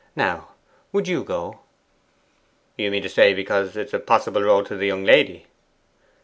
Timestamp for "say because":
3.07-3.77